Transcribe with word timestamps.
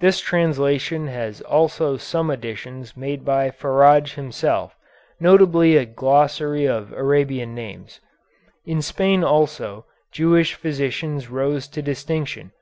This 0.00 0.18
translation 0.18 1.08
has 1.08 1.42
also 1.42 1.98
some 1.98 2.30
additions 2.30 2.96
made 2.96 3.22
by 3.22 3.50
Faradj 3.50 4.14
himself, 4.14 4.74
notably 5.20 5.76
a 5.76 5.84
glossary 5.84 6.64
of 6.66 6.90
Arabian 6.94 7.54
names. 7.54 8.00
In 8.64 8.80
Spain 8.80 9.22
also 9.22 9.84
Jewish 10.10 10.54
physicians 10.54 11.28
rose 11.28 11.68
to 11.68 11.82
distinction. 11.82 12.52